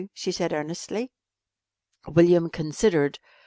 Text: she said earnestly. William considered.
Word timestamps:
she 0.15 0.31
said 0.31 0.51
earnestly. 0.51 1.11
William 2.07 2.49
considered. 2.49 3.19